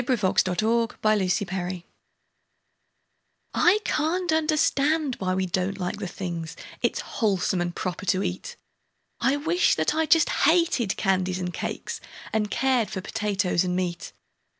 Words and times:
Edgar 0.01 0.17
Fawcett 0.17 0.63
A 0.63 0.97
Sad 1.29 1.47
Case 1.53 1.83
I 3.53 3.79
CAN'T 3.85 4.31
understand 4.33 5.15
why 5.19 5.35
we 5.35 5.45
don't 5.45 5.77
like 5.79 5.97
the 5.97 6.07
things 6.07 6.55
It's 6.81 7.01
wholesome 7.01 7.61
and 7.61 7.75
proper 7.75 8.07
to 8.07 8.23
eat; 8.23 8.55
I 9.19 9.35
wish 9.37 9.75
that 9.75 9.93
I 9.93 10.07
just 10.07 10.29
hated 10.49 10.97
candies 10.97 11.37
and 11.37 11.53
cakes, 11.53 12.01
And 12.33 12.49
cared 12.49 12.89
for 12.89 13.01
potatoes 13.01 13.63
and 13.63 13.75
meat. 13.75 14.11